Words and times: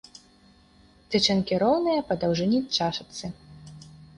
Тычынкі 1.15 1.53
роўныя 1.65 2.01
па 2.09 2.13
даўжыні 2.25 2.65
чашачцы. 2.79 3.25